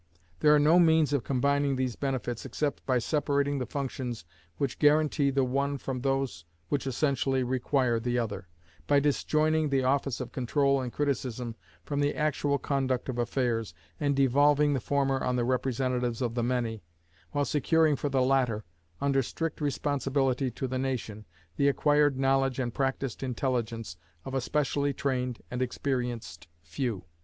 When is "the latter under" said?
18.09-19.21